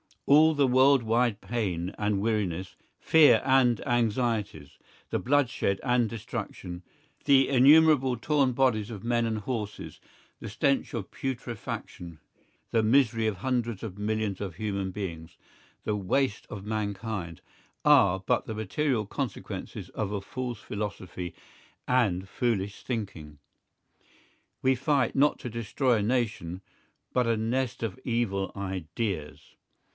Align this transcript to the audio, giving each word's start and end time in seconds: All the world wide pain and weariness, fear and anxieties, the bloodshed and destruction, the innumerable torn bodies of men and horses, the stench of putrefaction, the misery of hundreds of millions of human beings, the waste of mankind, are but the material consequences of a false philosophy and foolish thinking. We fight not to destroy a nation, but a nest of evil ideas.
All 0.25 0.55
the 0.55 0.65
world 0.65 1.03
wide 1.03 1.41
pain 1.41 1.93
and 1.99 2.21
weariness, 2.21 2.75
fear 2.99 3.41
and 3.45 3.85
anxieties, 3.85 4.79
the 5.09 5.19
bloodshed 5.19 5.79
and 5.83 6.09
destruction, 6.09 6.83
the 7.25 7.49
innumerable 7.49 8.15
torn 8.17 8.53
bodies 8.53 8.89
of 8.89 9.03
men 9.03 9.25
and 9.25 9.39
horses, 9.39 9.99
the 10.39 10.49
stench 10.49 10.93
of 10.95 11.11
putrefaction, 11.11 12.19
the 12.71 12.81
misery 12.81 13.27
of 13.27 13.37
hundreds 13.37 13.83
of 13.83 13.99
millions 13.99 14.41
of 14.41 14.55
human 14.55 14.89
beings, 14.89 15.37
the 15.83 15.97
waste 15.97 16.47
of 16.49 16.65
mankind, 16.65 17.41
are 17.85 18.17
but 18.25 18.45
the 18.47 18.55
material 18.55 19.05
consequences 19.05 19.89
of 19.89 20.11
a 20.11 20.21
false 20.21 20.59
philosophy 20.61 21.35
and 21.87 22.27
foolish 22.29 22.83
thinking. 22.83 23.37
We 24.63 24.73
fight 24.75 25.13
not 25.13 25.37
to 25.39 25.49
destroy 25.49 25.97
a 25.97 26.01
nation, 26.01 26.61
but 27.13 27.27
a 27.27 27.37
nest 27.37 27.83
of 27.83 27.99
evil 28.03 28.51
ideas. 28.55 29.55